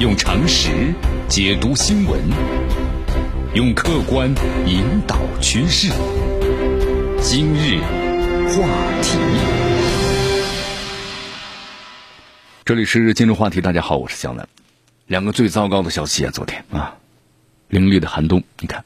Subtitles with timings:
[0.00, 0.94] 用常识
[1.28, 2.18] 解读新闻，
[3.52, 4.34] 用客观
[4.66, 5.92] 引导趋势。
[7.20, 7.78] 今日
[8.48, 8.66] 话
[9.02, 9.18] 题，
[12.64, 13.60] 这里是今日话题。
[13.60, 14.48] 大家好，我是江南。
[15.06, 16.96] 两个最糟糕的消息啊，昨天啊，
[17.68, 18.82] 凌厉的寒冬，你看，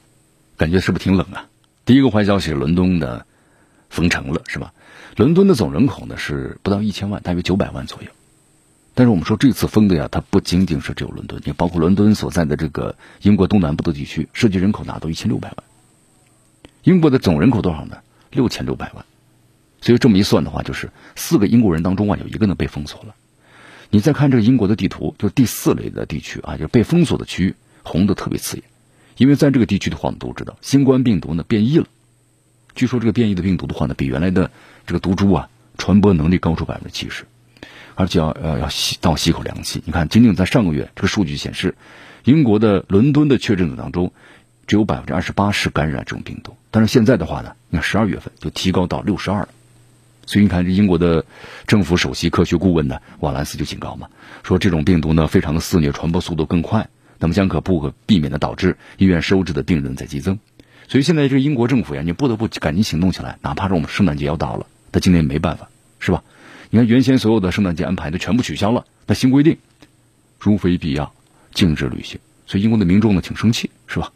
[0.57, 1.47] 感觉是不是挺冷啊？
[1.85, 3.25] 第一个坏消息，伦敦的
[3.89, 4.73] 封城了，是吧？
[5.15, 8.09] 伦敦的总人口呢是不到一千万，大约九百万左右。
[8.97, 15.57] 但是我们说这次封的呀，它不仅仅是只有伦敦，也包括伦敦所在的这个英国东南部的地区，涉及人口达到一千六百万。
[16.83, 17.97] 英国的总人口多少呢？
[18.31, 19.05] 六千六百万。
[19.81, 23.15] 所以这么一算的话，就是四个英国人当中啊，有一个呢被封锁了。
[23.89, 28.63] 你再看这个英国的地图，就第四类的地区啊，就是被封锁的区域，红的特别刺眼。
[29.17, 31.85] 因为在这个地区的话，我们都知道新冠病毒呢变异了。
[32.75, 34.51] 据说这个变异的病毒的话呢，比原来的
[34.87, 37.25] 这个毒株啊，传播能力高出百分之七十。
[37.95, 39.81] 而且要呃要吸倒吸口凉气。
[39.85, 41.75] 你看，仅仅在上个月，这个数据显示，
[42.23, 44.11] 英国的伦敦的确诊者当中，
[44.67, 46.55] 只有百分之二十八是感染这种病毒。
[46.69, 49.49] 但是现在的话呢，你看十二月份就提高到六十二了。
[50.27, 51.23] 所以你看，这英国的
[51.67, 54.07] 政府首席科学顾问呢，瓦兰斯就警告嘛，
[54.43, 56.89] 说这种病毒呢非常的肆虐，传播速度更快，
[57.19, 60.39] 那么将可不可避免的导致医院收治的病人在激增。
[60.87, 65.69] 所以现在这个英国政府呀，你不得不赶紧行动起来，哪怕是我们圣诞节要到了，他今年没办法，
[65.99, 66.23] 是吧？
[66.75, 68.85] 你看，原先所有的圣诞节安排都全部取消了。
[69.07, 69.59] 那新规定，
[70.37, 71.13] 如非必要，
[71.53, 72.19] 禁止旅行。
[72.47, 74.11] 所以英国的民众呢挺生气，是吧？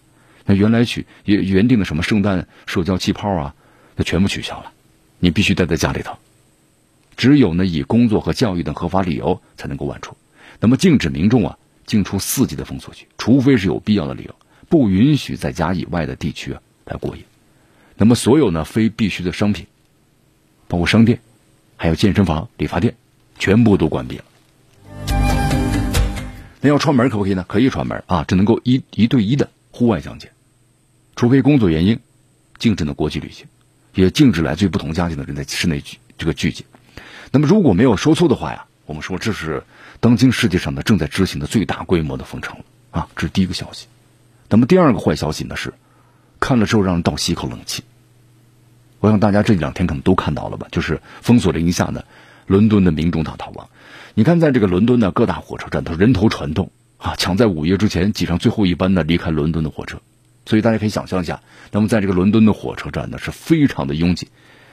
[0.45, 3.55] 那原来取原原定的什么圣诞社交气泡啊，
[3.95, 4.73] 那全部取消了。
[5.19, 6.17] 你必须待在家里头，
[7.15, 10.17] 只有呢以工作和教育等合法理由才能够外出。
[10.59, 14.35] 那么禁止民众啊进出四级的封锁区，除非是有必要的理由，
[14.67, 17.23] 不允许在家以外的地区啊来过夜。
[17.95, 19.65] 那么所有呢非必须的商品，
[20.67, 21.21] 包括商店。
[21.81, 22.93] 还有健身房、理发店，
[23.37, 24.25] 全部都关闭了。
[26.59, 27.45] 那要串门可不可以呢？
[27.47, 30.29] 可以串门啊，只能够一一对一的户外相见，
[31.15, 31.97] 除非工作原因，
[32.57, 33.45] 禁止呢国际旅行，
[33.93, 36.65] 也禁止来自于不同家庭的人在室内聚这个聚集。
[37.31, 39.63] 那么如果没有说错的话呀，我们说这是
[40.01, 42.57] 当今世界上的正在执行的最大规模的封城
[42.91, 43.87] 啊，这是第一个消息。
[44.49, 45.73] 那么第二个坏消息呢是，
[46.41, 47.83] 看了之后让人倒吸一口冷气。
[48.99, 52.03] 我想大家这两天可能都看到了吧，就是封锁令一下呢，
[52.47, 53.69] 伦敦的民众大逃亡。
[54.13, 59.99] 你看，在这个伦敦的各大火车站都人头攒动啊，抢在午夜之前挤上最后一班呢离开伦敦的火车。
[60.45, 64.27] 所以大家可以想象一下，那么在这个伦敦的火车站呢是非常的拥挤，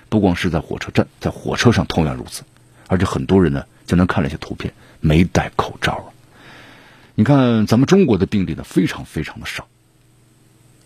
[0.09, 2.43] 不光是在火车站，在火车上同样如此。
[2.89, 6.13] 而且很多人呢，就能看了一些图片，没戴口罩。
[7.15, 9.69] 你看咱们中国的病例呢非常非常的少，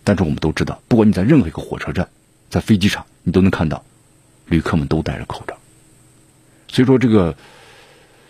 [0.05, 2.09] 但是我们都知道，不管你在任何一个火车站。
[2.51, 3.83] 在飞机场，你都能看到，
[4.47, 5.57] 旅客们都戴着口罩。
[6.69, 7.37] 所以说，这个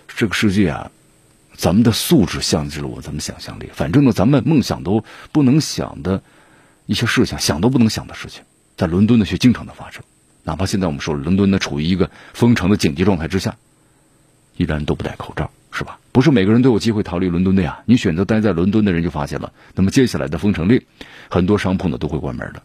[0.07, 0.91] 这个世界啊，
[1.57, 3.71] 咱们的素质限制了我咱们想象力。
[3.73, 6.23] 反正呢，咱们梦想都不能想的
[6.87, 8.43] 一些事情，想都不能想的事情，
[8.77, 10.03] 在伦敦呢却经常的发生。
[10.43, 13.57] 哪怕现在我们说伦敦呢处于一个封城的紧急状态之下，
[14.57, 15.99] 依然都不戴口罩，是吧？
[16.13, 17.83] 不是每个人都有机会逃离伦敦的呀。
[17.87, 20.83] 你选择待在伦敦的人就发现了，那么接下来的封城令，
[21.31, 22.63] 很多商铺呢都会关门的。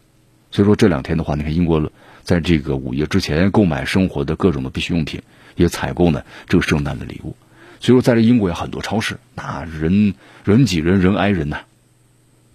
[0.50, 1.90] 所以说这两天的话，你看英国
[2.22, 5.22] 在这个午夜之前购买生活的各种的必需用品，
[5.54, 7.36] 也采购呢这个圣诞的礼物。
[7.78, 10.14] 所以说，在这英国有很多超市，那人
[10.44, 11.58] 人挤人，人挨人呐，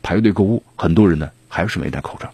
[0.01, 2.33] 排队购物，很多人呢还是没戴口罩。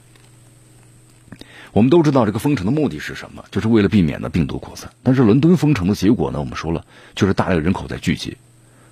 [1.74, 4.90] 我们都知道这个封城的目的是什么，就是为了避免呢病毒扩散。
[5.04, 8.38] 但是伦敦封城的结果呢，我们说了，就是大量人口在聚集，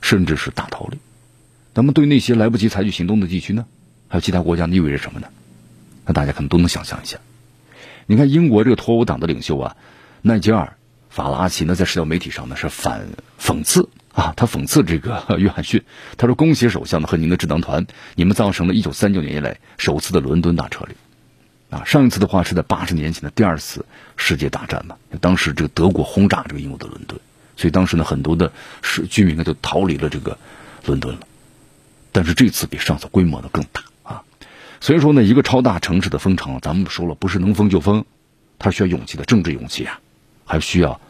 [0.01, 0.97] 甚至是大逃离。
[1.73, 3.65] 那么对那些来不及采取行动的地区呢，
[4.07, 5.27] 还有其他国家，意味着什么呢？
[6.05, 7.17] 那大家可能都能想象一下，
[8.05, 9.75] 你看英国这个脱欧党的领袖啊，
[10.21, 10.77] 奈吉尔·
[11.15, 13.07] 法拉奇呢，在社交媒体上呢是反
[13.41, 15.83] 讽刺啊，他讽刺这个 约翰逊，
[16.17, 20.95] 他说：“恭喜首相呢和您的智囊团，你们造成了一九三九年以来首次的伦敦大撤离。”
[21.75, 23.85] 啊，上一次的话是在八十年前的第二次
[24.15, 27.19] 世界大战嘛，当时这个德国轰炸这个英国的伦敦，
[27.57, 28.51] 所以当时呢很多的
[28.83, 30.37] 市居民呢就逃离了这个
[30.85, 31.21] 伦敦了，
[32.11, 33.81] 但是这次比上次规模呢更大。
[34.85, 38.05] 所以说呢，一个超大城市的封城，咱们说了，不是能封就封，
[38.59, 39.99] 它需要勇气的政治勇气啊，
[40.45, 41.01] 还需要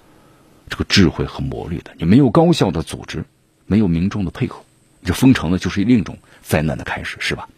[0.69, 1.91] 这个智慧和魔力的。
[1.97, 3.25] 你没有高效的组织，
[3.65, 4.63] 没有民众的配合，
[5.03, 7.49] 这封城呢就是另一种灾难的开始，是吧？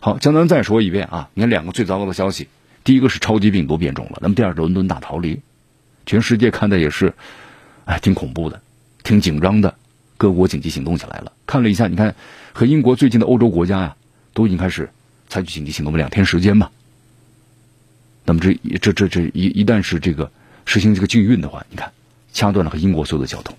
[0.00, 2.48] 好，江南再说一遍啊，你看两个最糟糕的消息，
[2.82, 5.38] 第一个是超级病毒变种了，那么第二个伦敦大逃离，
[6.06, 7.12] 全世界看的也是，
[7.84, 8.58] 哎，挺恐怖的，
[9.02, 9.74] 挺紧张的，
[10.16, 11.30] 各国紧急行动起来了。
[11.44, 12.14] 看了一下，你看
[12.54, 13.96] 和英国最近的欧洲国家呀，
[14.32, 14.88] 都已经开始。
[15.32, 16.68] 采取紧急行动，两天时间嘛。
[18.26, 20.30] 那么这这这这一一旦是这个
[20.66, 21.90] 实行这个禁运的话，你看
[22.34, 23.56] 掐断了和英国所有的交通。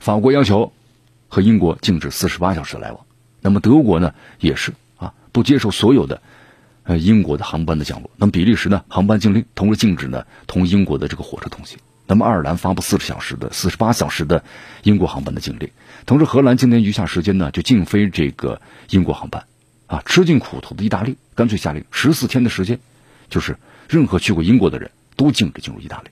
[0.00, 0.72] 法国要求
[1.28, 3.04] 和英国禁止四十八小时来往。
[3.42, 6.22] 那么德国呢，也是啊，不接受所有的
[6.84, 8.10] 呃英国的航班的降落。
[8.16, 11.78] 那么比利时呢，航班禁令，同时禁止呢同英国的这个火车通行。
[12.06, 14.42] 那么爱尔兰发布四十小时的、四十八小时的
[14.82, 15.68] 英国航班的禁令。
[16.06, 19.44] 同时，荷兰今年余下时间呢，就禁飞这个英国航班。
[19.90, 22.78] 啊，吃尽苦头的意大利干脆下令十四天的时间，
[23.28, 23.56] 就是
[23.88, 26.10] 任何去过英国的人都禁止进入意大利。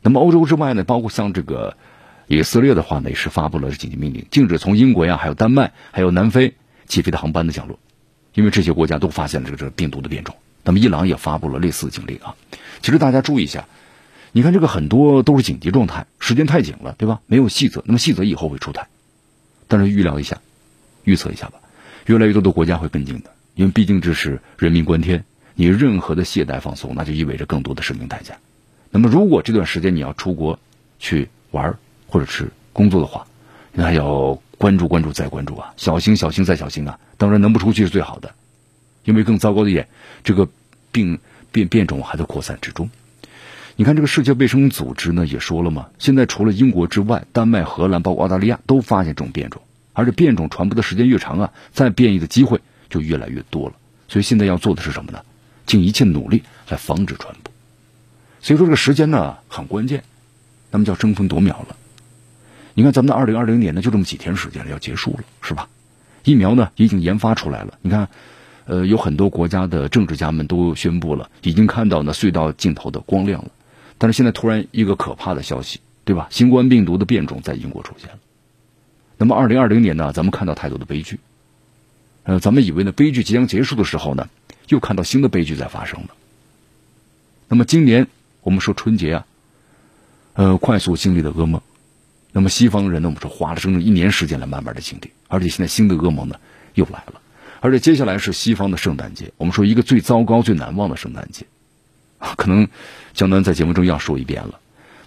[0.00, 1.76] 那么欧洲之外呢，包括像这个
[2.26, 6.54] 以色列的话呢，也是发布了紧急命令，禁止从英国呀、还有丹麦、还有南非
[6.86, 7.78] 起飞的航班的降落，
[8.32, 10.34] 因为这些国家都发现了这个这个病毒的变种。
[10.64, 12.34] 那么伊朗也发布了类似的禁令啊。
[12.80, 13.66] 其实大家注意一下，
[14.32, 17.20] 你看这个很多都是紧急状态，时间太紧了，对吧？
[17.26, 18.88] 没有细则，那么细则以后会出台，
[19.66, 20.40] 但是预料一下，
[21.04, 21.60] 预测一下吧。
[22.08, 25.22] 越来越多的国家会跟进的，因为毕竟这是人命关天，
[25.54, 28.34] 你任何的懈怠放松，那就意味着更多的生命代价。
[28.90, 30.58] 那么，如果这段时间你要出国
[30.98, 31.76] 去玩
[32.06, 33.26] 或者是工作的话，
[33.74, 36.98] 那要关注关注再关注啊，小心小心再小心啊！
[37.18, 38.32] 当然，能不出去是最好的，
[39.04, 39.86] 因为更糟糕的一点，
[40.24, 40.48] 这个
[40.90, 41.18] 病
[41.52, 42.88] 变变种还在扩散之中。
[43.76, 49.60] 你看，这个世界卫生组织呢也说了嘛，现在除了英国之外，丹麦、荷兰包括澳大利亚都发现这种变种。
[49.98, 53.74] 而且变种传播的时间越长啊，再变异的机会就越来越多了。
[54.06, 55.20] 所以现在要做的是什么呢？
[55.66, 57.52] 尽一切努力来防止传播。
[58.40, 60.04] 所以说这个时间呢很关键，
[60.70, 61.74] 那么叫争分夺秒了。
[62.74, 65.68] 你看咱们的二零二零年呢就这么几天时间了，要结束了，是吧？
[66.22, 67.76] 疫苗呢已经研发出来了。
[67.82, 68.08] 你看，
[68.66, 73.50] 呃，有很多国家的政治家们都宣布了，已经看到呢隧道尽头的光亮了。
[73.98, 76.28] 但是现在突然一个可怕的消息，对吧？
[76.30, 78.18] 新冠病毒的变种在英国出现了。
[79.18, 81.18] 那么，二零二零年呢，咱们看到太多的悲剧，
[82.22, 84.28] 呃，咱们以为呢悲剧即将结束的时候呢，
[84.68, 86.10] 又看到新的悲剧在发生了。
[87.48, 88.06] 那么今年
[88.42, 89.26] 我们说春节啊，
[90.34, 91.60] 呃，快速经历的噩梦。
[92.30, 96.38] 那么西方人呢，我们说花了整整一年时间来慢慢的经历，而且现在新的噩梦呢
[96.74, 97.20] 又来了，
[97.60, 101.44] 而且接下来是西方的圣诞节，我们说一个最糟糕、最难忘的圣诞节，
[102.36, 102.68] 可能
[103.14, 104.60] 江南在节目中要说一遍了，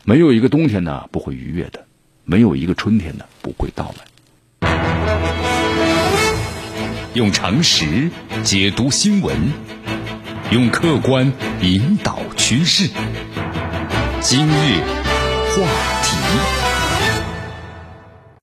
[0.03, 1.85] 没有一个冬天呢不会逾越的。
[2.31, 4.69] 没有一个春天呢不会到来。
[7.13, 8.09] 用常识
[8.41, 9.35] 解读新闻，
[10.49, 12.87] 用客观引导趋势。
[14.21, 14.79] 今日
[15.49, 15.67] 话
[16.03, 16.60] 题。